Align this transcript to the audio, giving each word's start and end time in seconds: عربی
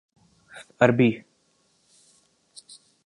عربی 0.81 1.25